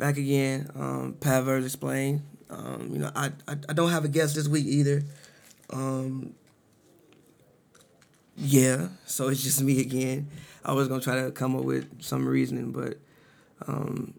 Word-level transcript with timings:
back 0.00 0.16
again. 0.16 0.68
Um, 0.74 1.16
Pat 1.20 1.44
Verse 1.44 1.64
explain. 1.64 2.22
Um, 2.48 2.88
you 2.92 2.98
know, 2.98 3.12
I, 3.14 3.26
I 3.46 3.56
I 3.68 3.72
don't 3.72 3.90
have 3.90 4.04
a 4.04 4.08
guest 4.08 4.34
this 4.34 4.48
week 4.48 4.66
either. 4.66 5.04
Um, 5.72 6.34
yeah, 8.36 8.88
so 9.06 9.28
it's 9.28 9.42
just 9.42 9.62
me 9.62 9.80
again. 9.80 10.28
I 10.64 10.72
was 10.72 10.88
gonna 10.88 11.00
try 11.00 11.22
to 11.22 11.30
come 11.30 11.54
up 11.54 11.64
with 11.64 12.02
some 12.02 12.26
reasoning, 12.26 12.72
but 12.72 12.98
um, 13.68 14.14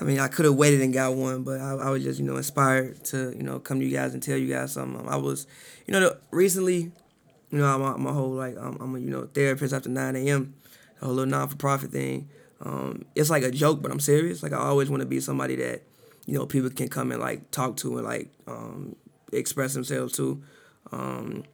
I 0.00 0.04
mean, 0.04 0.20
I 0.20 0.28
could 0.28 0.44
have 0.44 0.54
waited 0.54 0.80
and 0.80 0.92
got 0.92 1.14
one, 1.14 1.42
but 1.42 1.60
I, 1.60 1.72
I 1.72 1.90
was 1.90 2.02
just 2.02 2.18
you 2.18 2.24
know 2.24 2.36
inspired 2.36 3.04
to 3.06 3.34
you 3.36 3.42
know 3.42 3.58
come 3.58 3.80
to 3.80 3.86
you 3.86 3.94
guys 3.94 4.14
and 4.14 4.22
tell 4.22 4.36
you 4.36 4.52
guys 4.52 4.72
something. 4.72 5.00
Um, 5.00 5.08
I 5.08 5.16
was, 5.16 5.46
you 5.86 5.92
know, 5.92 6.00
the, 6.00 6.18
recently, 6.30 6.92
you 7.50 7.58
know, 7.58 7.66
I'm 7.66 8.06
a 8.06 8.12
whole 8.12 8.30
like 8.30 8.56
I'm, 8.56 8.76
I'm 8.80 8.94
a 8.94 8.98
you 8.98 9.10
know 9.10 9.28
therapist 9.32 9.74
after 9.74 9.88
9 9.88 10.16
a.m. 10.16 10.54
A 11.00 11.06
whole 11.06 11.14
little 11.14 11.30
non 11.30 11.48
for 11.48 11.56
profit 11.56 11.92
thing. 11.92 12.28
Um, 12.60 13.04
it's 13.14 13.30
like 13.30 13.42
a 13.42 13.50
joke, 13.50 13.82
but 13.82 13.90
I'm 13.90 14.00
serious. 14.00 14.42
Like 14.42 14.52
I 14.52 14.58
always 14.58 14.88
want 14.88 15.00
to 15.00 15.06
be 15.06 15.20
somebody 15.20 15.56
that 15.56 15.82
you 16.26 16.38
know 16.38 16.46
people 16.46 16.70
can 16.70 16.88
come 16.88 17.12
and 17.12 17.20
like 17.20 17.50
talk 17.50 17.76
to 17.78 17.98
and 17.98 18.06
like 18.06 18.30
um, 18.46 18.96
express 19.32 19.74
themselves 19.74 20.14
to. 20.14 20.42
Um, 20.92 21.44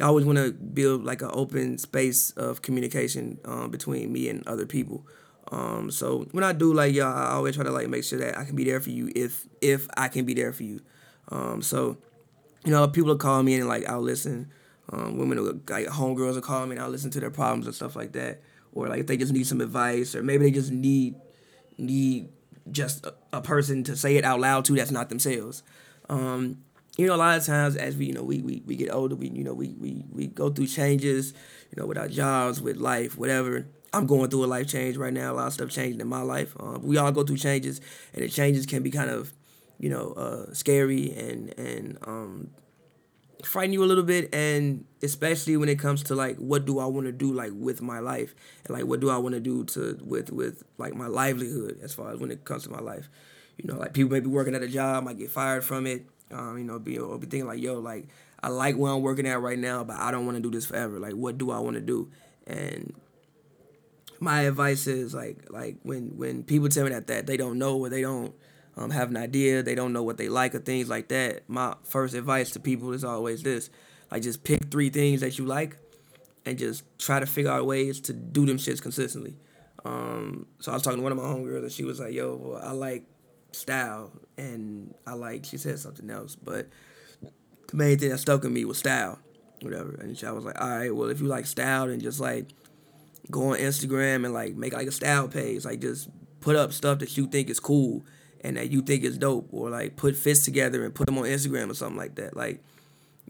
I 0.00 0.04
always 0.04 0.24
want 0.24 0.38
to 0.38 0.52
build 0.52 1.04
like 1.04 1.22
an 1.22 1.30
open 1.32 1.78
space 1.78 2.32
of 2.32 2.62
communication 2.62 3.38
um, 3.44 3.70
between 3.70 4.12
me 4.12 4.28
and 4.28 4.46
other 4.46 4.66
people. 4.66 5.06
Um, 5.52 5.90
so 5.90 6.26
when 6.32 6.42
I 6.42 6.52
do 6.52 6.72
like 6.72 6.94
y'all, 6.94 7.16
I 7.16 7.32
always 7.32 7.54
try 7.54 7.64
to 7.64 7.70
like 7.70 7.88
make 7.88 8.04
sure 8.04 8.18
that 8.18 8.36
I 8.36 8.44
can 8.44 8.56
be 8.56 8.64
there 8.64 8.80
for 8.80 8.90
you 8.90 9.12
if 9.14 9.46
if 9.60 9.86
I 9.96 10.08
can 10.08 10.24
be 10.24 10.34
there 10.34 10.52
for 10.52 10.64
you. 10.64 10.80
Um, 11.28 11.62
so 11.62 11.98
you 12.64 12.70
know, 12.70 12.86
people 12.88 13.08
will 13.08 13.18
call 13.18 13.42
me 13.42 13.54
and 13.54 13.68
like 13.68 13.88
I'll 13.88 14.00
listen. 14.00 14.50
Um, 14.90 15.16
women 15.16 15.42
will, 15.42 15.60
like 15.68 15.86
homegirls 15.86 16.34
will 16.34 16.42
call 16.42 16.66
me 16.66 16.76
and 16.76 16.84
I'll 16.84 16.90
listen 16.90 17.10
to 17.12 17.20
their 17.20 17.30
problems 17.30 17.66
and 17.66 17.74
stuff 17.74 17.96
like 17.96 18.12
that. 18.12 18.40
Or 18.74 18.88
like 18.88 19.00
if 19.00 19.06
they 19.06 19.16
just 19.16 19.32
need 19.32 19.46
some 19.46 19.60
advice, 19.60 20.14
or 20.14 20.22
maybe 20.22 20.44
they 20.44 20.50
just 20.50 20.70
need 20.70 21.14
need 21.78 22.28
just 22.70 23.06
a, 23.06 23.14
a 23.32 23.40
person 23.40 23.84
to 23.84 23.96
say 23.96 24.16
it 24.16 24.24
out 24.24 24.40
loud 24.40 24.64
to 24.66 24.74
that's 24.74 24.90
not 24.90 25.08
themselves. 25.08 25.62
Um, 26.08 26.58
you 26.96 27.06
know, 27.06 27.14
a 27.14 27.16
lot 27.16 27.36
of 27.36 27.44
times 27.44 27.76
as 27.76 27.96
we, 27.96 28.06
you 28.06 28.12
know, 28.12 28.22
we, 28.22 28.40
we, 28.40 28.62
we 28.66 28.76
get 28.76 28.92
older, 28.92 29.16
we, 29.16 29.28
you 29.28 29.42
know, 29.42 29.54
we, 29.54 29.74
we, 29.80 30.04
we 30.12 30.26
go 30.28 30.48
through 30.48 30.68
changes, 30.68 31.34
you 31.70 31.80
know, 31.80 31.86
with 31.86 31.98
our 31.98 32.08
jobs, 32.08 32.60
with 32.60 32.76
life, 32.76 33.18
whatever. 33.18 33.66
I'm 33.92 34.06
going 34.06 34.30
through 34.30 34.44
a 34.44 34.46
life 34.46 34.68
change 34.68 34.96
right 34.96 35.12
now. 35.12 35.32
A 35.32 35.34
lot 35.34 35.46
of 35.48 35.52
stuff 35.54 35.70
changing 35.70 36.00
in 36.00 36.06
my 36.08 36.22
life. 36.22 36.54
Um, 36.58 36.82
we 36.82 36.96
all 36.96 37.12
go 37.12 37.22
through 37.22 37.36
changes, 37.38 37.80
and 38.12 38.24
the 38.24 38.28
changes 38.28 38.66
can 38.66 38.82
be 38.82 38.90
kind 38.90 39.10
of, 39.10 39.32
you 39.78 39.88
know, 39.88 40.12
uh, 40.12 40.52
scary 40.52 41.12
and 41.12 41.56
and 41.58 41.98
um, 42.06 42.50
frighten 43.44 43.72
you 43.72 43.82
a 43.82 43.86
little 43.86 44.04
bit. 44.04 44.34
And 44.34 44.84
especially 45.02 45.56
when 45.56 45.68
it 45.68 45.78
comes 45.78 46.02
to 46.04 46.14
like, 46.14 46.36
what 46.36 46.64
do 46.64 46.78
I 46.78 46.86
want 46.86 47.06
to 47.06 47.12
do 47.12 47.32
like 47.32 47.52
with 47.54 47.82
my 47.82 47.98
life, 47.98 48.34
and 48.64 48.76
like 48.76 48.86
what 48.86 49.00
do 49.00 49.10
I 49.10 49.18
want 49.18 49.34
to 49.34 49.40
do 49.40 49.64
to 49.64 49.98
with 50.02 50.32
with 50.32 50.62
like 50.78 50.94
my 50.94 51.06
livelihood 51.06 51.78
as 51.82 51.94
far 51.94 52.12
as 52.12 52.18
when 52.18 52.30
it 52.30 52.44
comes 52.44 52.64
to 52.64 52.70
my 52.70 52.80
life. 52.80 53.08
You 53.56 53.72
know, 53.72 53.78
like 53.78 53.94
people 53.94 54.10
may 54.10 54.20
be 54.20 54.26
working 54.26 54.54
at 54.54 54.62
a 54.62 54.68
job, 54.68 55.04
might 55.04 55.18
get 55.18 55.30
fired 55.30 55.64
from 55.64 55.86
it 55.86 56.06
um, 56.34 56.58
you 56.58 56.64
know, 56.64 56.78
be 56.78 56.98
or 56.98 57.18
be 57.18 57.26
thinking 57.26 57.46
like, 57.46 57.60
yo, 57.60 57.78
like 57.78 58.08
I 58.42 58.48
like 58.48 58.76
where 58.76 58.92
I'm 58.92 59.02
working 59.02 59.26
at 59.26 59.40
right 59.40 59.58
now, 59.58 59.84
but 59.84 59.96
I 59.96 60.10
don't 60.10 60.26
want 60.26 60.36
to 60.36 60.42
do 60.42 60.50
this 60.50 60.66
forever. 60.66 60.98
Like, 60.98 61.14
what 61.14 61.38
do 61.38 61.50
I 61.50 61.58
want 61.58 61.74
to 61.74 61.80
do? 61.80 62.10
And 62.46 62.94
my 64.20 64.42
advice 64.42 64.86
is 64.86 65.14
like, 65.14 65.50
like 65.50 65.76
when 65.82 66.16
when 66.16 66.42
people 66.42 66.68
tell 66.68 66.84
me 66.84 66.90
that 66.90 67.06
that 67.06 67.26
they 67.26 67.36
don't 67.36 67.58
know 67.58 67.78
or 67.78 67.88
they 67.88 68.02
don't 68.02 68.34
um, 68.76 68.90
have 68.90 69.10
an 69.10 69.16
idea, 69.16 69.62
they 69.62 69.74
don't 69.74 69.92
know 69.92 70.02
what 70.02 70.16
they 70.16 70.28
like 70.28 70.54
or 70.54 70.58
things 70.58 70.88
like 70.88 71.08
that. 71.08 71.48
My 71.48 71.74
first 71.84 72.14
advice 72.14 72.50
to 72.52 72.60
people 72.60 72.92
is 72.92 73.04
always 73.04 73.42
this: 73.42 73.70
like, 74.10 74.22
just 74.22 74.44
pick 74.44 74.70
three 74.70 74.90
things 74.90 75.20
that 75.20 75.38
you 75.38 75.44
like, 75.44 75.76
and 76.44 76.58
just 76.58 76.84
try 76.98 77.20
to 77.20 77.26
figure 77.26 77.50
out 77.50 77.66
ways 77.66 78.00
to 78.02 78.12
do 78.12 78.46
them 78.46 78.58
shits 78.58 78.82
consistently. 78.82 79.36
Um, 79.84 80.46
so 80.60 80.72
I 80.72 80.74
was 80.74 80.82
talking 80.82 80.98
to 80.98 81.02
one 81.02 81.12
of 81.12 81.18
my 81.18 81.24
homegirls, 81.24 81.62
and 81.62 81.72
she 81.72 81.84
was 81.84 82.00
like, 82.00 82.14
"Yo, 82.14 82.34
well, 82.36 82.60
I 82.62 82.72
like 82.72 83.04
style, 83.52 84.10
and 84.36 84.94
I 85.06 85.14
like 85.14 85.44
she 85.44 85.56
said 85.56 85.78
something 85.78 86.10
else, 86.10 86.36
but 86.36 86.68
the 87.68 87.76
main 87.76 87.98
thing 87.98 88.10
that 88.10 88.18
stuck 88.18 88.42
with 88.42 88.52
me 88.52 88.64
was 88.64 88.78
style, 88.78 89.18
whatever. 89.60 89.94
And 90.00 90.20
I 90.24 90.32
was 90.32 90.44
like, 90.44 90.60
all 90.60 90.68
right, 90.68 90.94
well 90.94 91.08
if 91.10 91.20
you 91.20 91.26
like 91.26 91.46
style, 91.46 91.86
then 91.88 92.00
just 92.00 92.20
like 92.20 92.46
go 93.30 93.52
on 93.52 93.58
Instagram 93.58 94.24
and 94.24 94.34
like 94.34 94.54
make 94.54 94.72
like 94.72 94.88
a 94.88 94.92
style 94.92 95.28
page, 95.28 95.64
like 95.64 95.80
just 95.80 96.08
put 96.40 96.56
up 96.56 96.72
stuff 96.72 96.98
that 96.98 97.16
you 97.16 97.26
think 97.26 97.48
is 97.48 97.60
cool 97.60 98.04
and 98.44 98.56
that 98.56 98.70
you 98.70 98.82
think 98.82 99.02
is 99.02 99.18
dope, 99.18 99.48
or 99.50 99.70
like 99.70 99.96
put 99.96 100.14
fits 100.14 100.44
together 100.44 100.84
and 100.84 100.94
put 100.94 101.06
them 101.06 101.18
on 101.18 101.24
Instagram 101.24 101.70
or 101.70 101.74
something 101.74 101.98
like 101.98 102.14
that. 102.16 102.36
Like, 102.36 102.62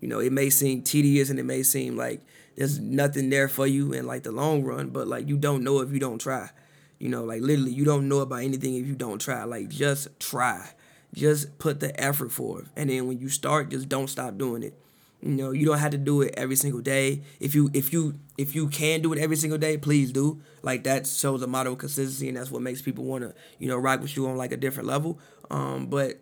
you 0.00 0.08
know, 0.08 0.18
it 0.18 0.32
may 0.32 0.50
seem 0.50 0.82
tedious 0.82 1.30
and 1.30 1.38
it 1.38 1.44
may 1.44 1.62
seem 1.62 1.96
like 1.96 2.20
there's 2.56 2.78
nothing 2.78 3.30
there 3.30 3.48
for 3.48 3.66
you 3.66 3.92
in 3.92 4.06
like 4.06 4.24
the 4.24 4.32
long 4.32 4.62
run, 4.62 4.90
but 4.90 5.08
like 5.08 5.28
you 5.28 5.38
don't 5.38 5.64
know 5.64 5.80
if 5.80 5.92
you 5.92 6.00
don't 6.00 6.18
try. 6.18 6.50
You 6.98 7.08
know, 7.08 7.24
like 7.24 7.42
literally, 7.42 7.72
you 7.72 7.84
don't 7.84 8.08
know 8.08 8.20
about 8.20 8.42
anything 8.42 8.74
if 8.74 8.86
you 8.86 8.94
don't 8.94 9.20
try. 9.20 9.44
Like, 9.44 9.68
just 9.68 10.08
try. 10.20 10.70
Just 11.12 11.58
put 11.58 11.80
the 11.80 11.98
effort 12.00 12.32
forth. 12.32 12.70
And 12.76 12.90
then 12.90 13.06
when 13.06 13.18
you 13.18 13.28
start, 13.28 13.70
just 13.70 13.88
don't 13.88 14.08
stop 14.08 14.36
doing 14.36 14.62
it. 14.62 14.74
You 15.24 15.30
know, 15.30 15.50
you 15.52 15.64
don't 15.64 15.78
have 15.78 15.92
to 15.92 15.98
do 15.98 16.20
it 16.20 16.34
every 16.36 16.54
single 16.54 16.82
day. 16.82 17.22
If 17.40 17.54
you 17.54 17.70
if 17.72 17.94
you 17.94 18.14
if 18.36 18.54
you 18.54 18.68
can 18.68 19.00
do 19.00 19.10
it 19.14 19.18
every 19.18 19.36
single 19.36 19.58
day, 19.58 19.78
please 19.78 20.12
do. 20.12 20.42
Like 20.62 20.84
that 20.84 21.06
shows 21.06 21.42
a 21.42 21.46
model 21.46 21.72
of 21.72 21.78
consistency, 21.78 22.28
and 22.28 22.36
that's 22.36 22.50
what 22.50 22.60
makes 22.60 22.82
people 22.82 23.04
want 23.04 23.22
to 23.24 23.34
you 23.58 23.66
know 23.66 23.78
rock 23.78 24.02
with 24.02 24.16
you 24.16 24.26
on 24.28 24.36
like 24.36 24.52
a 24.52 24.56
different 24.58 24.86
level. 24.86 25.18
Um, 25.50 25.86
but 25.86 26.20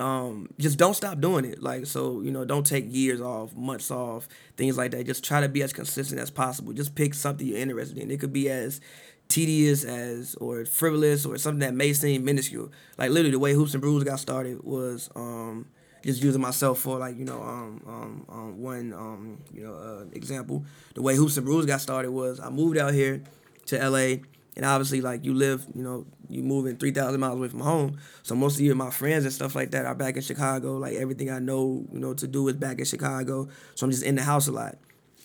um, 0.00 0.48
just 0.58 0.78
don't 0.78 0.94
stop 0.94 1.20
doing 1.20 1.44
it. 1.44 1.62
Like 1.62 1.86
so, 1.86 2.22
you 2.22 2.32
know, 2.32 2.44
don't 2.44 2.66
take 2.66 2.86
years 2.88 3.20
off, 3.20 3.54
months 3.54 3.90
off, 3.90 4.26
things 4.56 4.76
like 4.76 4.90
that. 4.90 5.06
Just 5.06 5.24
try 5.24 5.40
to 5.40 5.48
be 5.48 5.62
as 5.62 5.72
consistent 5.72 6.20
as 6.20 6.30
possible. 6.30 6.72
Just 6.72 6.96
pick 6.96 7.14
something 7.14 7.46
you're 7.46 7.58
interested 7.58 7.98
in. 7.98 8.10
It 8.10 8.18
could 8.18 8.32
be 8.32 8.50
as 8.50 8.80
tedious 9.28 9.84
as 9.84 10.34
or 10.36 10.64
frivolous 10.64 11.24
or 11.24 11.38
something 11.38 11.60
that 11.60 11.74
may 11.74 11.92
seem 11.92 12.24
minuscule. 12.24 12.72
Like 12.98 13.10
literally 13.10 13.30
the 13.30 13.38
way 13.38 13.52
Hoops 13.52 13.74
and 13.74 13.80
Brews 13.80 14.02
got 14.02 14.18
started 14.18 14.64
was 14.64 15.08
um, 15.14 15.66
just 16.04 16.22
using 16.22 16.40
myself 16.40 16.80
for 16.80 16.98
like 16.98 17.18
you 17.18 17.24
know 17.24 17.42
um, 17.42 17.82
um, 17.86 18.26
um 18.28 18.62
one 18.62 18.92
um, 18.92 19.38
you 19.52 19.66
know 19.66 19.74
uh, 19.74 20.04
example. 20.12 20.64
The 20.94 21.02
way 21.02 21.16
Hoops 21.16 21.36
and 21.36 21.46
Brews 21.46 21.66
got 21.66 21.80
started 21.80 22.10
was 22.10 22.40
I 22.40 22.50
moved 22.50 22.78
out 22.78 22.92
here 22.92 23.22
to 23.66 23.88
LA 23.88 24.16
and 24.56 24.64
obviously 24.64 25.00
like 25.00 25.24
you 25.24 25.34
live 25.34 25.66
you 25.74 25.82
know 25.82 26.06
you 26.28 26.42
moving 26.42 26.76
3000 26.76 27.18
miles 27.18 27.36
away 27.38 27.48
from 27.48 27.60
home. 27.60 27.98
So 28.22 28.34
most 28.34 28.56
of 28.56 28.60
you 28.60 28.74
my 28.74 28.90
friends 28.90 29.24
and 29.24 29.32
stuff 29.32 29.54
like 29.54 29.70
that 29.70 29.86
are 29.86 29.94
back 29.94 30.16
in 30.16 30.22
chicago. 30.22 30.76
Like 30.76 30.94
everything 30.94 31.30
i 31.30 31.38
know 31.38 31.84
you 31.92 31.98
know 31.98 32.14
to 32.14 32.26
do 32.26 32.46
is 32.48 32.54
back 32.54 32.78
in 32.78 32.84
chicago. 32.84 33.48
So 33.74 33.86
i'm 33.86 33.90
just 33.90 34.04
in 34.04 34.14
the 34.14 34.22
house 34.22 34.46
a 34.46 34.52
lot. 34.52 34.76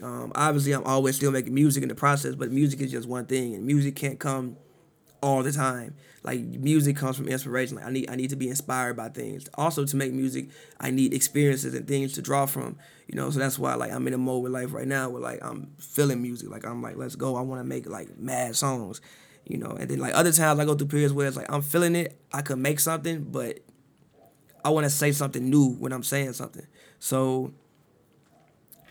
Um, 0.01 0.31
obviously, 0.33 0.71
I'm 0.71 0.85
always 0.85 1.17
still 1.17 1.31
making 1.31 1.53
music 1.53 1.83
in 1.83 1.89
the 1.89 1.95
process, 1.95 2.33
but 2.35 2.51
music 2.51 2.79
is 2.79 2.89
just 2.89 3.05
one 3.05 3.25
thing, 3.25 3.53
and 3.53 3.65
music 3.65 3.97
can't 3.97 4.17
come 4.17 4.55
all 5.21 5.43
the 5.43 5.51
time. 5.51 5.95
Like 6.23 6.41
music 6.41 6.97
comes 6.97 7.15
from 7.15 7.27
inspiration. 7.27 7.77
Like 7.77 7.85
I 7.85 7.91
need 7.91 8.09
I 8.09 8.15
need 8.15 8.29
to 8.31 8.35
be 8.35 8.49
inspired 8.49 8.95
by 8.97 9.09
things. 9.09 9.47
Also, 9.55 9.85
to 9.85 9.95
make 9.95 10.11
music, 10.13 10.49
I 10.79 10.91
need 10.91 11.13
experiences 11.13 11.73
and 11.73 11.87
things 11.87 12.13
to 12.13 12.21
draw 12.21 12.45
from. 12.45 12.77
You 13.07 13.15
know, 13.15 13.29
so 13.29 13.39
that's 13.39 13.57
why 13.57 13.75
like 13.75 13.91
I'm 13.91 14.07
in 14.07 14.13
a 14.13 14.17
mode 14.17 14.43
with 14.43 14.51
life 14.51 14.73
right 14.73 14.87
now 14.87 15.09
where 15.09 15.21
like 15.21 15.39
I'm 15.41 15.71
feeling 15.77 16.21
music. 16.21 16.49
Like 16.49 16.65
I'm 16.65 16.81
like, 16.81 16.97
let's 16.97 17.15
go. 17.15 17.35
I 17.35 17.41
want 17.41 17.61
to 17.61 17.63
make 17.65 17.87
like 17.87 18.17
mad 18.17 18.55
songs. 18.55 19.01
You 19.45 19.57
know, 19.57 19.71
and 19.71 19.89
then 19.89 19.99
like 19.99 20.13
other 20.13 20.31
times 20.31 20.59
I 20.59 20.65
go 20.65 20.75
through 20.75 20.87
periods 20.87 21.13
where 21.13 21.27
it's 21.27 21.37
like 21.37 21.51
I'm 21.51 21.61
feeling 21.61 21.95
it. 21.95 22.19
I 22.31 22.41
could 22.41 22.59
make 22.59 22.79
something, 22.79 23.23
but 23.23 23.59
I 24.63 24.69
want 24.69 24.85
to 24.85 24.89
say 24.89 25.11
something 25.11 25.49
new 25.49 25.69
when 25.75 25.93
I'm 25.93 26.03
saying 26.03 26.33
something. 26.33 26.67
So 26.99 27.53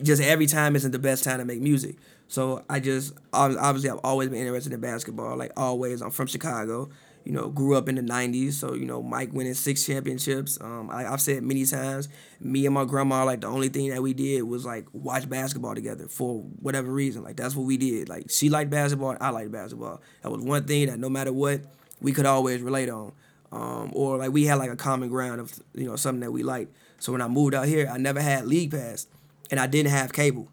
just 0.03 0.23
every 0.23 0.47
time 0.47 0.77
isn't 0.77 0.93
the 0.93 0.99
best 0.99 1.25
time 1.25 1.39
to 1.39 1.45
make 1.45 1.61
music. 1.61 1.97
So 2.29 2.63
I 2.69 2.79
just 2.81 3.15
obviously 3.33 3.91
I've 3.91 4.01
always 4.05 4.29
been 4.29 4.39
interested 4.39 4.73
in 4.73 4.81
basketball. 4.81 5.37
Like 5.37 5.53
always, 5.57 6.03
I'm 6.03 6.11
from 6.11 6.27
Chicago. 6.27 6.91
You 7.25 7.33
know, 7.33 7.49
grew 7.49 7.77
up 7.77 7.89
in 7.89 7.95
the 7.97 8.03
'90s, 8.03 8.53
so 8.55 8.75
you 8.75 8.87
know 8.87 9.03
Mike 9.03 9.33
winning 9.33 9.55
six 9.55 9.85
championships. 9.85 10.59
Um, 10.61 10.89
I, 10.91 11.03
have 11.03 11.21
said 11.21 11.43
many 11.43 11.67
times, 11.67 12.09
me 12.41 12.65
and 12.65 12.75
my 12.75 12.85
grandma 12.85 13.25
like 13.25 13.43
the 13.43 13.49
only 13.49 13.69
thing 13.69 13.91
that 13.91 14.01
we 14.01 14.15
did 14.15 14.43
was 14.43 14.65
like 14.65 14.87
watch 14.93 15.29
basketball 15.29 15.75
together 15.75 16.07
for 16.09 16.41
whatever 16.61 16.91
reason. 16.91 17.23
Like 17.23 17.37
that's 17.37 17.55
what 17.55 17.67
we 17.67 17.77
did. 17.77 18.09
Like 18.09 18.31
she 18.31 18.49
liked 18.49 18.71
basketball, 18.71 19.17
I 19.21 19.31
liked 19.31 19.51
basketball. 19.51 20.01
That 20.23 20.31
was 20.31 20.43
one 20.43 20.65
thing 20.65 20.87
that 20.87 20.99
no 20.99 21.11
matter 21.11 21.33
what, 21.33 21.61
we 22.01 22.13
could 22.13 22.27
always 22.27 22.63
relate 22.63 22.89
on. 22.89 23.13
Um, 23.51 23.91
or 23.95 24.19
like 24.19 24.31
we 24.31 24.45
had 24.45 24.57
like 24.57 24.71
a 24.71 24.77
common 24.77 25.09
ground 25.09 25.41
of 25.41 25.53
you 25.75 25.87
know 25.87 25.97
something 25.97 26.21
that 26.21 26.31
we 26.31 26.43
liked. 26.43 26.75
So 26.99 27.13
when 27.13 27.21
I 27.21 27.29
moved 27.29 27.55
out 27.55 27.67
here, 27.67 27.91
I 27.93 27.99
never 27.99 28.21
had 28.21 28.47
league 28.47 28.71
pass 28.71 29.07
and 29.51 29.59
I 29.59 29.67
didn't 29.67 29.91
have 29.91 30.13
cable. 30.13 30.51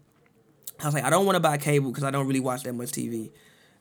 I 0.80 0.86
was 0.86 0.94
like, 0.94 1.04
I 1.04 1.10
don't 1.10 1.24
want 1.24 1.36
to 1.36 1.40
buy 1.40 1.56
cable 1.56 1.90
because 1.90 2.04
I 2.04 2.10
don't 2.10 2.26
really 2.26 2.40
watch 2.40 2.62
that 2.64 2.74
much 2.74 2.90
TV. 2.90 3.30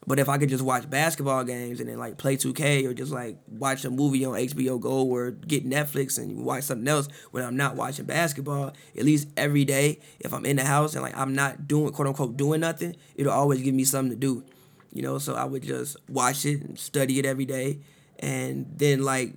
But 0.07 0.19
if 0.19 0.29
I 0.29 0.37
could 0.37 0.49
just 0.49 0.63
watch 0.63 0.87
basketball 0.89 1.43
games 1.43 1.79
and 1.79 1.89
then 1.89 1.97
like 1.97 2.17
play 2.17 2.37
2K 2.37 2.85
or 2.85 2.93
just 2.93 3.11
like 3.11 3.37
watch 3.47 3.83
a 3.85 3.89
movie 3.89 4.23
on 4.23 4.33
HBO 4.33 4.79
Go 4.79 5.03
or 5.03 5.31
get 5.31 5.67
Netflix 5.67 6.19
and 6.19 6.45
watch 6.45 6.63
something 6.63 6.87
else 6.87 7.07
when 7.31 7.43
I'm 7.43 7.57
not 7.57 7.75
watching 7.75 8.05
basketball, 8.05 8.73
at 8.95 9.03
least 9.03 9.29
every 9.35 9.65
day, 9.65 9.99
if 10.19 10.31
I'm 10.31 10.45
in 10.45 10.57
the 10.57 10.63
house 10.63 10.93
and 10.93 11.01
like 11.01 11.17
I'm 11.17 11.33
not 11.33 11.67
doing 11.67 11.91
quote 11.91 12.07
unquote 12.07 12.37
doing 12.37 12.61
nothing, 12.61 12.95
it'll 13.15 13.33
always 13.33 13.61
give 13.61 13.73
me 13.73 13.83
something 13.83 14.11
to 14.11 14.15
do. 14.15 14.43
You 14.91 15.01
know, 15.01 15.17
so 15.17 15.33
I 15.33 15.43
would 15.43 15.63
just 15.63 15.97
watch 16.07 16.45
it 16.45 16.61
and 16.61 16.77
study 16.77 17.17
it 17.19 17.25
every 17.25 17.45
day. 17.45 17.79
And 18.19 18.67
then 18.77 19.03
like 19.03 19.33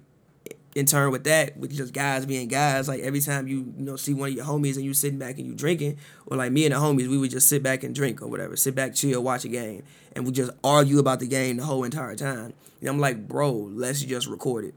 in 0.74 0.86
turn 0.86 1.10
with 1.10 1.24
that, 1.24 1.56
with 1.56 1.74
just 1.74 1.92
guys 1.92 2.26
being 2.26 2.48
guys, 2.48 2.88
like 2.88 3.00
every 3.00 3.20
time 3.20 3.48
you 3.48 3.72
you 3.76 3.84
know 3.84 3.96
see 3.96 4.14
one 4.14 4.30
of 4.30 4.34
your 4.34 4.44
homies 4.44 4.76
and 4.76 4.84
you 4.84 4.94
sitting 4.94 5.18
back 5.18 5.38
and 5.38 5.46
you 5.46 5.54
drinking, 5.54 5.98
or 6.26 6.36
like 6.36 6.52
me 6.52 6.66
and 6.66 6.74
the 6.74 6.78
homies, 6.78 7.08
we 7.08 7.18
would 7.18 7.30
just 7.30 7.48
sit 7.48 7.62
back 7.62 7.82
and 7.82 7.94
drink 7.94 8.22
or 8.22 8.28
whatever, 8.28 8.56
sit 8.56 8.74
back, 8.74 8.94
chill, 8.94 9.22
watch 9.22 9.44
a 9.44 9.48
game, 9.48 9.82
and 10.14 10.26
we 10.26 10.32
just 10.32 10.50
argue 10.62 10.98
about 10.98 11.20
the 11.20 11.26
game 11.26 11.56
the 11.56 11.64
whole 11.64 11.84
entire 11.84 12.14
time. 12.14 12.52
And 12.80 12.88
I'm 12.88 12.98
like, 12.98 13.26
bro, 13.26 13.52
let's 13.52 14.02
just 14.02 14.26
record 14.26 14.66
it. 14.66 14.74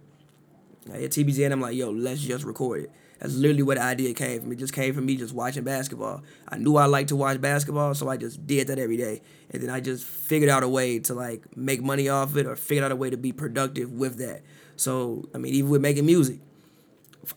Like 0.88 1.03
at 1.03 1.11
TBZ, 1.11 1.51
I'm 1.51 1.61
like, 1.61 1.75
yo, 1.75 1.91
let's 1.91 2.21
just 2.21 2.43
record 2.43 2.85
it. 2.85 2.91
That's 3.19 3.35
literally 3.35 3.61
where 3.61 3.75
the 3.75 3.83
idea 3.83 4.15
came 4.15 4.41
from. 4.41 4.51
It 4.51 4.55
just 4.55 4.73
came 4.73 4.95
from 4.95 5.05
me 5.05 5.15
just 5.15 5.35
watching 5.35 5.63
basketball. 5.63 6.23
I 6.47 6.57
knew 6.57 6.75
I 6.77 6.85
liked 6.85 7.09
to 7.09 7.15
watch 7.15 7.39
basketball, 7.39 7.93
so 7.93 8.09
I 8.09 8.17
just 8.17 8.47
did 8.47 8.65
that 8.67 8.79
every 8.79 8.97
day. 8.97 9.21
And 9.51 9.61
then 9.61 9.69
I 9.69 9.79
just 9.79 10.03
figured 10.03 10.49
out 10.49 10.63
a 10.63 10.67
way 10.67 10.97
to 10.97 11.13
like 11.13 11.55
make 11.55 11.83
money 11.83 12.09
off 12.09 12.35
it 12.35 12.47
or 12.47 12.55
figured 12.55 12.83
out 12.83 12.91
a 12.91 12.95
way 12.95 13.11
to 13.11 13.17
be 13.17 13.31
productive 13.31 13.91
with 13.91 14.17
that. 14.17 14.41
So, 14.81 15.30
I 15.36 15.38
mean, 15.38 15.54
even 15.54 15.69
with 15.69 15.80
making 15.80 16.07
music, 16.07 16.39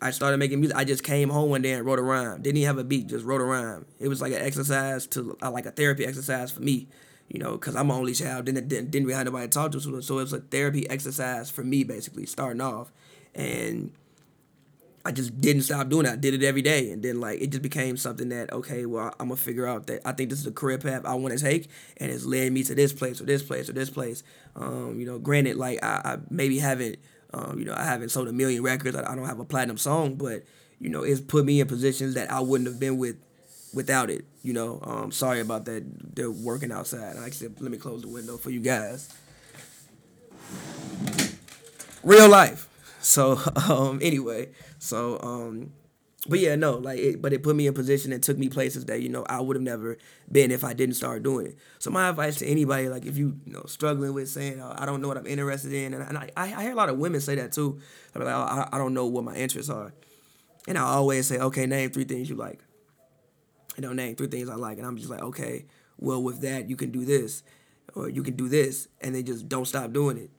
I 0.01 0.13
started 0.13 0.39
making 0.39 0.61
music. 0.61 0.79
I 0.79 0.85
just 0.85 1.05
came 1.05 1.29
home 1.29 1.51
one 1.51 1.61
day 1.61 1.73
and 1.73 1.85
wrote 1.85 1.99
a 1.99 2.03
rhyme. 2.03 2.41
Didn't 2.41 2.57
even 2.57 2.67
have 2.69 2.79
a 2.79 2.85
beat, 2.85 3.07
just 3.07 3.23
wrote 3.23 3.43
a 3.43 3.45
rhyme. 3.45 3.85
It 4.01 4.09
was 4.09 4.23
like 4.23 4.33
an 4.33 4.41
exercise 4.41 5.07
to, 5.09 5.37
uh, 5.43 5.51
like 5.51 5.67
a 5.67 5.71
therapy 5.71 6.07
exercise 6.07 6.51
for 6.51 6.63
me, 6.63 6.89
you 7.29 7.39
know, 7.39 7.53
because 7.53 7.77
I'm 7.77 7.91
an 7.91 7.97
only 7.99 8.15
child. 8.15 8.47
Didn't, 8.47 8.69
didn't, 8.69 8.91
didn't 8.91 9.07
really 9.07 9.19
have 9.19 9.27
nobody 9.27 9.47
to 9.47 9.51
talk 9.51 9.73
to. 9.73 9.81
So, 9.81 9.91
it 9.91 10.23
was 10.23 10.33
a 10.33 10.41
therapy 10.41 10.89
exercise 10.89 11.51
for 11.51 11.63
me, 11.63 11.85
basically, 11.85 12.25
starting 12.25 12.63
off. 12.63 12.91
And 13.35 13.93
I 15.05 15.13
just 15.13 15.39
didn't 15.39 15.63
stop 15.63 15.91
doing 15.91 16.07
it. 16.07 16.13
I 16.13 16.17
did 16.17 16.33
it 16.33 16.43
every 16.43 16.63
day, 16.63 16.91
and 16.91 17.03
then 17.03 17.21
like 17.21 17.43
it 17.43 17.49
just 17.49 17.63
became 17.63 17.99
something 17.99 18.31
that 18.31 18.51
okay, 18.55 18.87
well 18.87 19.15
I'm 19.21 19.29
gonna 19.29 19.37
figure 19.37 19.67
out 19.67 19.87
that 19.89 20.01
I 20.09 20.13
think 20.13 20.31
this 20.31 20.41
is 20.41 20.47
a 20.47 20.53
career 20.53 20.79
path 20.79 21.05
I 21.05 21.15
want 21.15 21.37
to 21.37 21.45
take, 21.45 21.69
and 21.99 22.11
it's 22.11 22.25
led 22.25 22.53
me 22.53 22.63
to 22.65 22.75
this 22.75 22.95
place 22.95 23.21
or 23.21 23.25
this 23.25 23.43
place 23.43 23.69
or 23.69 23.75
this 23.75 23.91
place. 23.91 24.23
Um, 24.57 24.99
you 24.99 25.05
know, 25.05 25.19
granted, 25.19 25.57
like 25.57 25.85
I, 25.85 26.01
I 26.05 26.19
maybe 26.31 26.59
haven't, 26.59 26.97
um, 27.35 27.59
you 27.59 27.65
know, 27.65 27.75
I 27.77 27.85
haven't 27.85 28.11
sold 28.11 28.29
a 28.29 28.33
million 28.33 28.63
records. 28.63 28.97
I, 28.97 29.11
I 29.11 29.15
don't 29.17 29.27
have 29.27 29.41
a 29.41 29.45
platinum 29.45 29.77
song, 29.77 30.15
but 30.15 30.45
you 30.81 30.89
know, 30.89 31.03
it's 31.03 31.21
put 31.21 31.45
me 31.45 31.61
in 31.61 31.67
positions 31.67 32.15
that 32.15 32.31
I 32.31 32.41
wouldn't 32.41 32.69
have 32.69 32.79
been 32.79 32.97
with 32.97 33.17
without 33.73 34.09
it. 34.09 34.25
You 34.43 34.53
know, 34.53 34.81
um, 34.83 35.11
sorry 35.11 35.41
about 35.41 35.65
that. 35.65 36.15
They're 36.15 36.31
working 36.31 36.71
outside. 36.71 37.17
I 37.17 37.31
said, 37.31 37.61
let 37.61 37.71
me 37.71 37.79
close 37.79 38.03
the 38.03 38.09
window 38.09 38.37
for 38.37 38.51
you 38.51 38.61
guys. 38.61 39.13
Real 42.03 42.29
life. 42.29 42.69
So 43.01 43.39
um, 43.69 43.99
anyway, 44.01 44.51
so 44.79 45.21
um, 45.21 45.73
but 46.27 46.39
yeah, 46.39 46.55
no, 46.57 46.79
like, 46.79 46.99
it, 46.99 47.23
but 47.23 47.33
it 47.33 47.43
put 47.43 47.55
me 47.55 47.67
in 47.67 47.75
position 47.75 48.13
and 48.13 48.23
took 48.23 48.39
me 48.39 48.49
places 48.49 48.87
that 48.87 49.03
you 49.03 49.09
know 49.11 49.25
I 49.29 49.41
would 49.41 49.57
have 49.57 49.63
never 49.63 49.99
been 50.31 50.51
if 50.51 50.65
I 50.65 50.73
didn't 50.73 50.95
start 50.95 51.23
doing 51.23 51.49
it. 51.49 51.59
So 51.79 51.91
my 51.91 52.09
advice 52.09 52.37
to 52.37 52.47
anybody, 52.47 52.89
like, 52.89 53.05
if 53.05 53.19
you 53.19 53.39
you 53.45 53.53
know 53.53 53.65
struggling 53.67 54.15
with 54.15 54.29
saying 54.29 54.61
oh, 54.61 54.75
I 54.77 54.87
don't 54.87 55.03
know 55.03 55.09
what 55.09 55.19
I'm 55.19 55.27
interested 55.27 55.73
in, 55.73 55.93
and, 55.93 56.03
and 56.03 56.17
I, 56.17 56.31
I 56.37 56.63
hear 56.63 56.73
a 56.73 56.77
lot 56.77 56.89
of 56.89 56.99
women 56.99 57.21
say 57.21 57.35
that 57.35 57.53
too. 57.53 57.79
They're 58.13 58.25
like, 58.25 58.35
oh, 58.35 58.39
I, 58.39 58.69
I 58.73 58.79
don't 58.79 58.95
know 58.95 59.07
what 59.07 59.25
my 59.25 59.35
interests 59.35 59.71
are, 59.71 59.93
and 60.67 60.79
I 60.79 60.83
always 60.83 61.27
say, 61.27 61.39
okay, 61.39 61.67
name 61.67 61.91
three 61.91 62.05
things 62.05 62.31
you 62.31 62.37
like. 62.37 62.61
You 63.77 63.83
know, 63.83 63.93
name 63.93 64.17
three 64.17 64.29
things 64.29 64.49
I 64.49 64.55
like, 64.55 64.79
and 64.79 64.87
I'm 64.87 64.97
just 64.97 65.11
like, 65.11 65.21
okay, 65.21 65.67
well, 65.99 66.23
with 66.23 66.41
that 66.41 66.71
you 66.71 66.77
can 66.77 66.91
do 66.91 67.05
this, 67.05 67.43
or 67.95 68.09
you 68.09 68.23
can 68.23 68.35
do 68.35 68.49
this, 68.49 68.89
and 69.01 69.15
they 69.15 69.23
just 69.23 69.49
don't 69.49 69.67
stop 69.67 69.93
doing 69.93 70.17
it. 70.17 70.31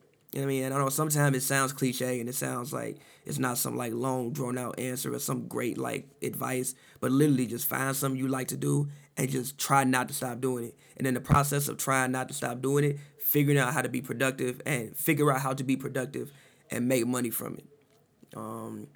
I 0.44 0.48
mean? 0.48 0.66
I 0.66 0.70
know 0.70 0.90
sometimes 0.90 1.36
it 1.38 1.42
sounds 1.42 1.74
cliche 1.74 2.20
and 2.20 2.28
it 2.28 2.36
sounds 2.36 2.74
like 2.74 2.98
it's 3.26 3.40
not 3.40 3.58
some 3.58 3.78
like 3.78 3.94
long 3.94 4.32
drawn 4.32 4.58
out 4.58 4.80
answer 4.80 5.14
or 5.14 5.20
some 5.20 5.48
great 5.48 5.78
like 5.78 6.08
advice, 6.22 6.76
but 7.00 7.12
literally 7.12 7.48
just 7.48 7.66
find 7.66 7.96
something 7.96 8.20
you 8.20 8.28
like 8.28 8.50
to 8.50 8.58
do 8.58 8.90
and 9.18 9.30
just 9.30 9.58
try 9.58 9.84
not 9.84 10.08
to 10.10 10.14
stop 10.14 10.42
doing 10.42 10.66
it. 10.66 10.78
And 10.98 11.08
in 11.08 11.14
the 11.14 11.22
process 11.22 11.68
of 11.68 11.78
trying 11.78 12.12
not 12.12 12.28
to 12.28 12.34
stop 12.34 12.62
doing 12.62 12.84
it, 12.84 13.00
figuring 13.20 13.58
out 13.58 13.74
how 13.74 13.82
to 13.82 13.90
be 13.90 14.02
productive 14.02 14.62
and 14.66 14.96
figure 14.96 15.32
out 15.32 15.42
how 15.42 15.54
to 15.54 15.64
be 15.64 15.78
productive 15.78 16.32
and 16.70 16.88
make 16.88 17.06
money 17.08 17.30
from 17.30 17.56
it. 17.56 17.66
Um, 18.36 18.88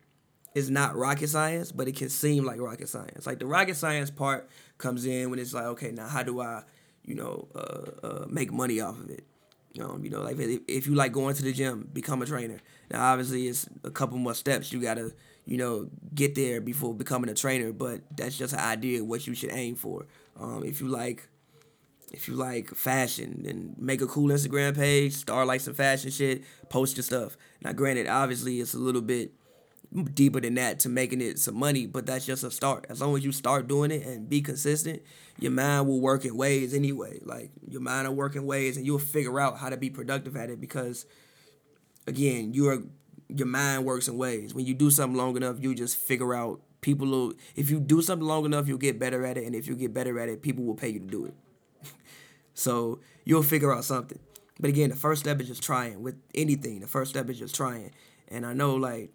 it's 0.56 0.70
not 0.70 0.96
rocket 0.96 1.30
science, 1.30 1.72
but 1.72 1.88
it 1.88 1.96
can 1.96 2.10
seem 2.10 2.46
like 2.46 2.60
rocket 2.60 2.90
science. 2.90 3.26
Like 3.26 3.40
the 3.40 3.46
rocket 3.46 3.76
science 3.76 4.10
part 4.10 4.50
comes 4.78 5.06
in 5.06 5.30
when 5.30 5.40
it's 5.40 5.54
like, 5.54 5.66
okay, 5.66 5.92
now 5.92 6.08
how 6.08 6.24
do 6.24 6.42
I, 6.42 6.64
you 7.06 7.16
know, 7.16 7.48
uh, 7.56 8.08
uh, 8.08 8.26
make 8.30 8.52
money 8.52 8.80
off 8.82 9.00
of 9.00 9.10
it? 9.10 9.24
Um, 9.80 10.04
you 10.04 10.10
know, 10.10 10.22
like 10.22 10.38
if, 10.40 10.62
if 10.68 10.88
you 10.88 10.96
like 10.96 11.12
going 11.12 11.36
to 11.36 11.44
the 11.44 11.54
gym, 11.54 11.88
become 11.94 12.22
a 12.22 12.26
trainer. 12.26 12.60
Now, 12.92 13.12
obviously, 13.12 13.48
it's 13.48 13.68
a 13.84 13.92
couple 13.92 14.18
more 14.18 14.34
steps 14.34 14.74
you 14.74 14.82
gotta, 14.82 15.14
you 15.46 15.58
know, 15.58 15.90
get 16.14 16.36
there 16.36 16.60
before 16.60 16.94
becoming 16.94 17.30
a 17.30 17.36
trainer. 17.36 17.72
But 17.72 18.02
that's 18.16 18.38
just 18.38 18.54
an 18.54 18.60
idea 18.60 19.04
what 19.04 19.28
you 19.28 19.36
should 19.36 19.52
aim 19.52 19.76
for. 19.76 20.08
Um, 20.40 20.64
if 20.64 20.82
you 20.82 20.88
like, 20.88 21.28
if 22.12 22.28
you 22.28 22.34
like 22.34 22.74
fashion, 22.74 23.44
then 23.44 23.76
make 23.78 24.02
a 24.02 24.08
cool 24.08 24.30
Instagram 24.30 24.76
page, 24.76 25.14
start 25.14 25.46
like 25.46 25.62
some 25.62 25.76
fashion 25.76 26.10
shit, 26.10 26.44
post 26.70 26.98
your 26.98 27.04
stuff. 27.04 27.38
Now, 27.62 27.72
granted, 27.74 28.08
obviously, 28.08 28.60
it's 28.60 28.74
a 28.74 28.80
little 28.80 29.02
bit 29.02 29.34
deeper 30.14 30.40
than 30.40 30.56
that 30.56 30.80
to 30.80 30.90
making 30.90 31.22
it 31.22 31.40
some 31.40 31.56
money, 31.56 31.86
but 31.88 32.06
that's 32.06 32.26
just 32.26 32.44
a 32.44 32.52
start. 32.52 32.86
As 32.90 33.02
long 33.02 33.16
as 33.18 33.26
you 33.26 33.32
start 33.32 33.68
doing 33.68 33.92
it 33.92 34.06
and 34.06 34.30
be 34.30 34.42
consistent, 34.42 35.02
your 35.40 35.52
mind 35.52 35.88
will 35.88 36.00
work 36.00 36.26
in 36.26 36.38
ways 36.38 36.74
anyway. 36.74 37.20
Like 37.24 37.52
your 37.68 37.82
mind 37.82 38.08
will 38.08 38.16
work 38.16 38.36
in 38.36 38.46
ways 38.46 38.78
and 38.78 38.86
you'll 38.86 39.00
figure 39.00 39.40
out 39.40 39.58
how 39.58 39.70
to 39.70 39.78
be 39.78 39.90
productive 39.90 40.36
at 40.36 40.50
it 40.50 40.62
because 40.62 41.06
again, 42.06 42.54
you 42.54 42.70
are 42.70 42.84
your 43.28 43.48
mind 43.48 43.86
works 43.86 44.08
in 44.08 44.18
ways. 44.18 44.54
When 44.54 44.66
you 44.66 44.74
do 44.74 44.92
something 44.92 45.18
long 45.18 45.36
enough, 45.36 45.58
you 45.60 45.74
just 45.74 45.98
figure 45.98 46.34
out 46.36 46.62
people 46.82 47.08
will 47.08 47.34
if 47.56 47.70
you 47.70 47.80
do 47.80 48.02
something 48.02 48.28
long 48.28 48.46
enough, 48.46 48.68
you'll 48.68 48.78
get 48.78 49.00
better 49.00 49.26
at 49.26 49.38
it 49.38 49.46
and 49.46 49.56
if 49.56 49.68
you 49.68 49.76
get 49.76 49.94
better 49.94 50.20
at 50.20 50.30
it, 50.30 50.42
people 50.42 50.64
will 50.64 50.76
pay 50.76 50.90
you 50.90 51.00
to 51.00 51.08
do 51.08 51.26
it. 51.26 51.34
so, 52.54 53.00
you'll 53.26 53.44
figure 53.44 53.74
out 53.74 53.86
something. 53.86 54.20
But 54.60 54.70
again, 54.70 54.90
the 54.90 54.96
first 54.96 55.22
step 55.22 55.40
is 55.40 55.48
just 55.48 55.64
trying 55.64 56.04
with 56.04 56.16
anything. 56.36 56.82
The 56.82 56.88
first 56.88 57.12
step 57.12 57.30
is 57.30 57.40
just 57.40 57.56
trying. 57.56 57.92
And 58.28 58.46
I 58.46 58.54
know 58.54 58.76
like 58.76 59.12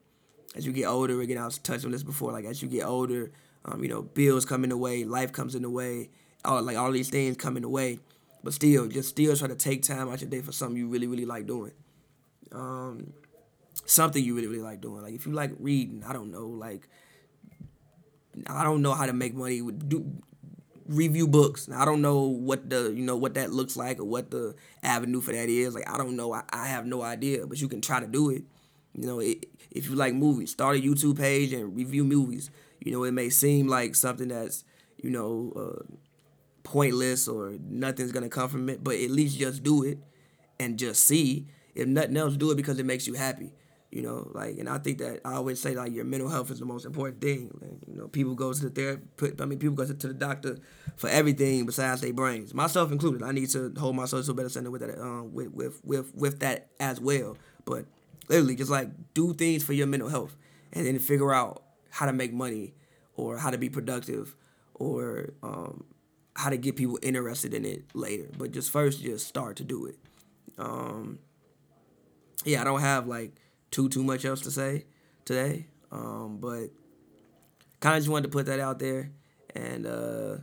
as 0.55 0.67
you 0.67 0.73
get 0.73 0.87
older, 0.87 1.21
again, 1.21 1.39
I 1.39 1.45
was 1.45 1.59
touching 1.59 1.87
on 1.87 1.93
this 1.93 2.03
before, 2.03 2.33
like 2.33 2.45
as 2.45 2.63
you 2.63 2.69
get 2.69 2.85
older, 2.85 3.33
um, 3.65 3.83
you 3.83 3.89
know, 3.89 4.03
bills 4.03 4.45
come 4.45 4.65
in 4.65 4.71
the 4.71 4.77
way, 4.77 5.05
life 5.05 5.33
comes 5.33 5.55
in 5.55 5.63
the 5.63 5.71
way, 5.71 6.11
all 6.45 6.63
like 6.63 6.77
all 6.77 6.93
these 6.93 7.11
things 7.11 7.37
come 7.37 7.57
in 7.57 7.63
the 7.63 7.69
way. 7.69 7.99
But 8.43 8.53
still, 8.53 8.87
just 8.89 9.09
still 9.09 9.35
try 9.37 9.49
to 9.49 9.55
take 9.55 9.83
time 9.83 10.09
out 10.09 10.21
your 10.21 10.31
day 10.31 10.43
for 10.43 10.53
something 10.53 10.77
you 10.77 10.87
really, 10.87 11.07
really 11.07 11.25
like 11.25 11.47
doing. 11.47 11.73
Um, 12.53 13.15
something 13.87 14.23
you 14.23 14.35
really, 14.35 14.49
really 14.49 14.63
like 14.63 14.81
doing. 14.81 15.03
Like 15.03 15.15
if 15.15 15.27
you 15.27 15.33
like 15.33 15.53
reading, 15.59 16.05
I 16.07 16.13
don't 16.13 16.31
know, 16.31 16.47
like 16.47 16.89
I 18.47 18.65
don't 18.65 18.83
know 18.83 18.93
how 18.93 19.07
to 19.07 19.13
make 19.13 19.35
money 19.35 19.63
with 19.63 19.89
do 19.89 20.05
review 20.87 21.27
books. 21.27 21.69
I 21.73 21.85
don't 21.85 22.03
know 22.03 22.21
what 22.23 22.69
the 22.69 22.93
you 22.95 23.03
know 23.03 23.17
what 23.17 23.35
that 23.35 23.53
looks 23.53 23.77
like 23.77 23.99
or 23.99 24.05
what 24.05 24.31
the 24.31 24.55
avenue 24.83 25.21
for 25.21 25.33
that 25.33 25.49
is. 25.49 25.75
Like 25.75 25.89
I 25.89 25.97
don't 25.97 26.17
know. 26.17 26.33
I, 26.33 26.43
I 26.51 26.67
have 26.67 26.87
no 26.87 27.03
idea. 27.03 27.47
But 27.47 27.61
you 27.61 27.69
can 27.69 27.81
try 27.81 28.01
to 28.01 28.07
do 28.07 28.31
it. 28.31 28.45
You 28.95 29.07
know, 29.07 29.19
it, 29.21 29.47
if 29.71 29.89
you 29.89 29.95
like 29.97 30.15
movies, 30.15 30.53
start 30.53 30.77
a 30.77 30.81
YouTube 30.81 31.19
page 31.19 31.53
and 31.53 31.75
review 31.75 32.05
movies. 32.05 32.51
You 32.81 32.93
know, 32.93 33.05
it 33.05 33.13
may 33.13 33.31
seem 33.31 33.67
like 33.67 33.95
something 33.95 34.29
that's, 34.29 34.65
you 35.03 35.11
know, 35.11 35.53
uh, 35.57 35.95
pointless 36.63 37.29
or 37.29 37.55
nothing's 37.69 38.13
gonna 38.13 38.29
come 38.29 38.49
from 38.49 38.69
it, 38.69 38.83
but 38.83 38.95
at 38.97 39.11
least 39.11 39.39
just 39.39 39.63
do 39.63 39.85
it 39.85 39.99
and 40.59 40.79
just 40.79 41.07
see. 41.07 41.47
If 41.75 41.89
nothing 41.89 42.17
else, 42.17 42.37
do 42.37 42.51
it 42.53 42.57
because 42.57 42.79
it 42.79 42.87
makes 42.87 43.07
you 43.07 43.15
happy. 43.15 43.53
You 43.91 44.03
know, 44.03 44.29
like, 44.35 44.59
and 44.59 44.69
I 44.69 44.79
think 44.79 44.99
that 44.99 45.21
I 45.25 45.35
always 45.35 45.61
say 45.61 45.75
like 45.75 45.93
your 45.93 46.05
mental 46.05 46.29
health 46.29 46.51
is 46.51 46.59
the 46.59 46.65
most 46.67 46.85
important 46.85 47.21
thing. 47.21 47.51
Like, 47.61 47.79
you 47.87 47.95
know, 47.97 48.09
people 48.09 48.35
go 48.35 48.53
to 48.53 48.61
the 48.69 48.71
therapist. 48.71 49.41
I 49.41 49.45
mean, 49.45 49.59
people 49.61 49.77
go 49.77 49.87
to, 49.87 49.95
the 49.95 50.13
doctor 50.15 50.59
for 50.97 51.09
everything 51.09 51.65
besides 51.65 52.01
their 52.01 52.13
brains, 52.13 52.53
myself 52.55 52.91
included. 52.91 53.23
I 53.23 53.31
need 53.31 53.51
to 53.51 53.73
hold 53.79 53.95
myself 53.95 54.25
to 54.27 54.33
a 54.33 54.35
better 54.35 54.49
standard 54.49 54.73
with 54.73 54.81
that, 54.81 55.01
um, 55.01 55.33
with 55.33 55.53
with 55.53 55.81
with 55.85 56.13
with 56.15 56.41
that 56.41 56.69
as 56.81 57.01
well. 57.01 57.37
But 57.65 57.85
Literally, 58.29 58.57
just 58.57 58.71
like 58.71 58.89
do 59.15 59.35
things 59.35 59.63
for 59.63 59.73
your 59.73 59.87
mental 59.87 60.09
health 60.09 60.37
and 60.73 60.87
then 60.87 60.99
figure 60.99 61.33
out 61.33 61.63
how 61.91 62.07
to 62.07 62.13
make 62.13 62.33
money 62.33 62.75
or 63.17 63.39
how 63.39 63.51
to 63.51 63.59
be 63.59 63.69
productive 63.69 64.35
or 64.75 65.35
um, 65.43 65.85
how 66.35 66.51
to 66.51 66.57
get 66.57 66.77
people 66.77 66.99
interested 67.03 67.55
in 67.55 67.65
it 67.65 67.85
later. 67.95 68.29
But 68.37 68.53
just 68.53 68.71
first, 68.71 69.03
just 69.03 69.27
start 69.27 69.57
to 69.57 69.65
do 69.65 69.87
it. 69.87 69.99
Um, 70.59 71.19
yeah, 72.45 72.61
I 72.61 72.65
don't 72.65 72.81
have 72.81 73.07
like 73.07 73.33
too 73.71 73.89
too 73.89 74.03
much 74.03 74.25
else 74.25 74.41
to 74.43 74.51
say 74.51 74.85
today, 75.25 75.67
um, 75.93 76.39
but 76.41 76.69
kind 77.81 77.97
of 77.97 78.01
just 78.01 78.09
wanted 78.09 78.25
to 78.25 78.29
put 78.31 78.47
that 78.47 78.61
out 78.61 78.79
there, 78.79 79.11
and 79.55 79.87
uh, 79.87 80.37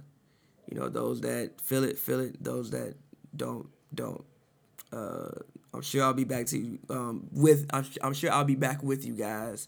you 0.72 0.80
know, 0.80 0.90
those 0.90 1.22
that 1.22 1.60
feel 1.62 1.84
it, 1.84 2.00
feel 2.00 2.22
it. 2.22 2.42
Those 2.42 2.72
that 2.72 2.96
don't, 3.36 3.68
don't. 3.94 4.24
Uh, 4.92 5.32
I'm 5.74 5.82
sure 5.82 6.04
I'll 6.04 6.13
be 6.13 6.24
back 6.24 6.48
to 6.48 6.58
you 6.58 6.80
um, 6.90 7.28
with. 7.32 7.66
I'm, 7.72 7.86
I'm 8.01 8.13
sure 8.13 8.32
I'll 8.32 8.44
be 8.44 8.56
back 8.56 8.84
with 8.84 9.06
you 9.06 9.13
guys. 9.13 9.68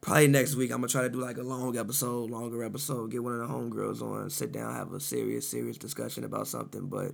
Probably 0.00 0.28
next 0.28 0.54
week. 0.54 0.70
I'm 0.70 0.78
gonna 0.78 0.88
try 0.88 1.02
to 1.02 1.08
do 1.08 1.18
like 1.20 1.38
a 1.38 1.42
long 1.42 1.76
episode, 1.76 2.30
longer 2.30 2.62
episode. 2.62 3.10
Get 3.10 3.24
one 3.24 3.32
of 3.32 3.40
the 3.40 3.52
homegirls 3.52 4.02
on, 4.02 4.28
sit 4.30 4.52
down, 4.52 4.74
have 4.74 4.92
a 4.92 5.00
serious, 5.00 5.48
serious 5.48 5.78
discussion 5.78 6.24
about 6.24 6.46
something. 6.46 6.86
But 6.86 7.12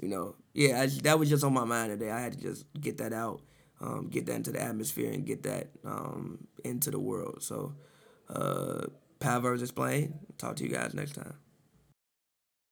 you 0.00 0.08
know, 0.08 0.34
yeah, 0.52 0.82
I, 0.82 0.86
that 1.04 1.18
was 1.18 1.28
just 1.30 1.44
on 1.44 1.52
my 1.52 1.64
mind 1.64 1.90
today. 1.90 2.10
I 2.10 2.20
had 2.20 2.32
to 2.32 2.38
just 2.38 2.66
get 2.78 2.98
that 2.98 3.12
out, 3.12 3.40
um, 3.80 4.08
get 4.08 4.26
that 4.26 4.34
into 4.34 4.52
the 4.52 4.60
atmosphere, 4.60 5.12
and 5.12 5.24
get 5.24 5.44
that 5.44 5.68
um, 5.84 6.46
into 6.64 6.90
the 6.90 6.98
world. 6.98 7.42
So, 7.42 7.74
uh, 8.28 8.86
Pat 9.20 9.44
explain. 9.44 10.18
Talk 10.36 10.56
to 10.56 10.64
you 10.64 10.70
guys 10.70 10.94
next 10.94 11.12
time. 11.12 11.34